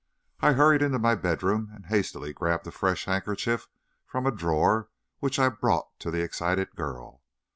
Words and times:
I 0.39 0.53
hurried 0.53 0.81
into 0.81 0.97
my 0.97 1.13
bedroom 1.13 1.69
and 1.75 1.85
hastily 1.85 2.33
grabbed 2.33 2.65
a 2.65 2.71
fresh 2.71 3.05
handkerchief 3.05 3.67
from 4.07 4.25
a 4.25 4.31
drawer, 4.31 4.89
which 5.19 5.37
I 5.37 5.49
brought 5.49 5.99
to 5.99 6.09
the 6.09 6.23
excited 6.23 6.75
girl. 6.75 7.21